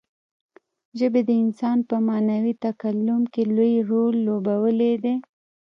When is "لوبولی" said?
4.27-4.93